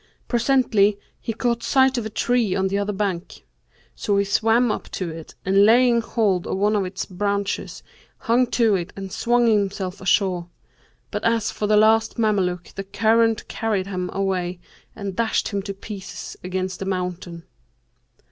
Presently, 0.27 0.97
he 1.19 1.31
caught 1.31 1.61
sight 1.61 1.95
of 1.95 2.07
a 2.07 2.09
tree 2.09 2.55
on 2.55 2.69
the 2.69 2.77
other 2.79 2.91
bank; 2.91 3.45
so 3.93 4.17
he 4.17 4.25
swam 4.25 4.71
up 4.71 4.89
to 4.93 5.11
it 5.11 5.35
and 5.45 5.63
laying 5.63 6.01
hold 6.01 6.47
of 6.47 6.57
one 6.57 6.75
of 6.75 6.85
its 6.85 7.05
branches, 7.05 7.83
hung 8.17 8.47
to 8.47 8.73
it 8.73 8.91
and 8.95 9.11
swung 9.11 9.45
himself 9.45 10.01
ashore, 10.01 10.47
but 11.11 11.23
as 11.23 11.51
for 11.51 11.67
the 11.67 11.77
last 11.77 12.17
Mameluke 12.17 12.71
the 12.73 12.83
current 12.83 13.47
carried 13.47 13.85
him 13.85 14.09
away 14.11 14.59
and 14.95 15.15
dashed 15.15 15.49
him 15.49 15.61
to 15.61 15.71
pieces 15.75 16.35
against 16.43 16.79
the 16.79 16.85
mountain. 16.85 17.43